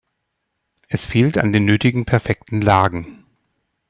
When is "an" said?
1.37-1.53